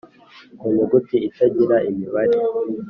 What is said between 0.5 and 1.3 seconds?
Ku nyuguti